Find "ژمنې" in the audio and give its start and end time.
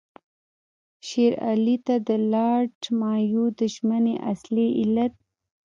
3.73-4.15